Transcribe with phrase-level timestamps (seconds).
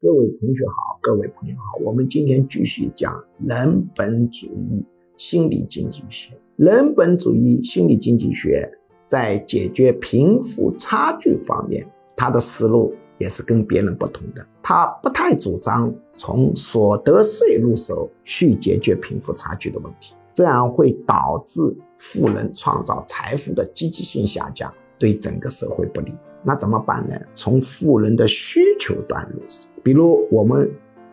[0.00, 4.86] 各位同学好，各位朋友好，我们今天继续讲人本主义
[5.16, 6.32] 心理经济学。
[6.54, 8.70] 人本主义心理经济学
[9.08, 11.84] 在解决贫富差距方面，
[12.14, 14.46] 它的思路也是跟别人不同的。
[14.62, 21.60] 它不太主张从所得税入手去解决贫富差距的问题，这样会导致
[21.98, 26.12] 富人创造财富的积极性下降，对整个社会不利。
[26.42, 27.16] 那怎么办呢？
[27.34, 30.70] 从富人的需求端入手，比如我们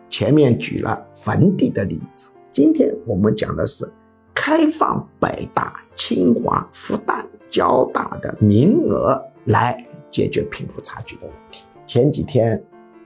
[0.08, 3.84] 前面举了坟地的例子，今天我们讲的是
[4.32, 11.66] 开放北大、清华、复旦、交大的名额来解决贫富差距的问题。
[11.84, 12.62] 前几天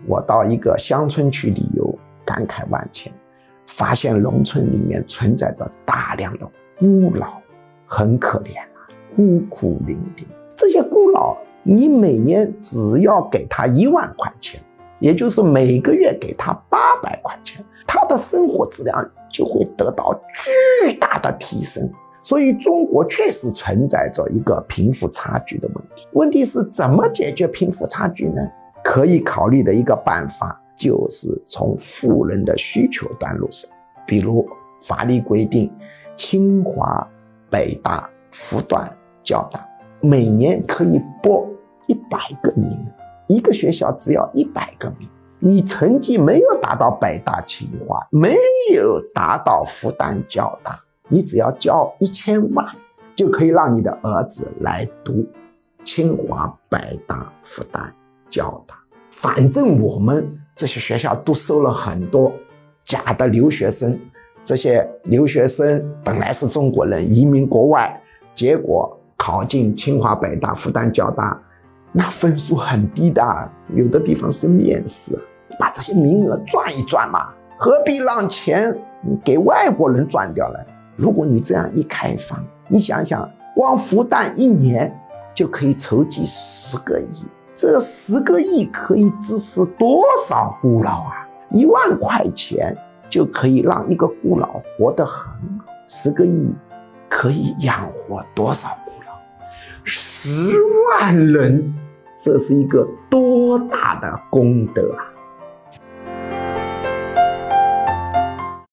[0.06, 3.10] 我到一个乡村去旅游，感慨万千，
[3.66, 6.46] 发现农村里面存在着大量的
[6.78, 7.40] 孤老，
[7.86, 10.24] 很可怜啊，孤苦伶仃。
[10.54, 11.34] 这些孤老。
[11.62, 14.60] 你每年只要给他一万块钱，
[14.98, 21.90] 也就是每个月给他八百块钱，他的生活质量就会得到巨大的提升。
[22.22, 26.06] 所以，中国确实存在着一个贫富差距的问题。
[26.12, 28.42] 问题是怎么解决贫富差距呢？
[28.84, 33.68] 可以考虑的一个办法就是从富人的需求端入手，
[34.06, 34.46] 比如
[34.80, 35.72] 法律规定，
[36.14, 37.06] 清华、
[37.48, 38.88] 北大、复旦、
[39.22, 39.66] 交大
[40.00, 41.48] 每年可以拨。
[41.86, 42.86] 一百个名，
[43.26, 45.08] 一个学校只要一百个名。
[45.40, 48.36] 你成绩没有达到北大清华，没
[48.72, 50.78] 有达到复旦交大，
[51.08, 52.64] 你只要交一千万，
[53.16, 55.26] 就可以让你的儿子来读
[55.82, 56.78] 清华、北
[57.08, 57.90] 大、复旦、
[58.28, 58.76] 交大。
[59.10, 62.32] 反正我们这些学校都收了很多
[62.84, 63.98] 假的留学生，
[64.44, 68.00] 这些留学生本来是中国人，移民国外，
[68.32, 71.38] 结果考进清华、北大、复旦、交大。
[71.92, 73.22] 那分数很低的，
[73.74, 75.18] 有的地方是面试，
[75.58, 78.74] 把这些名额赚一赚嘛，何必让钱
[79.22, 80.58] 给外国人赚掉呢？
[80.96, 84.90] 如果你这样一开放，你想想，光复旦一年
[85.34, 91.28] 就可以筹集十个亿，这十个亿可以支持多少孤老啊？
[91.50, 92.74] 一万块钱
[93.10, 96.54] 就可以让一个孤老活得很好，十个亿
[97.08, 98.70] 可以养活多少？
[99.84, 100.28] 十
[100.88, 101.74] 万人。
[102.22, 105.09] 这是一个多大的功德啊！